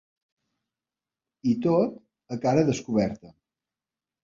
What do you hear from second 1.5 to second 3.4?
I tot a cara descoberta.